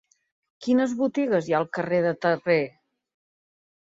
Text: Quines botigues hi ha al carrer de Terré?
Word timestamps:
Quines 0.67 0.93
botigues 1.01 1.49
hi 1.49 1.53
ha 1.55 1.59
al 1.59 1.67
carrer 1.77 2.01
de 2.07 2.13
Terré? 2.27 2.57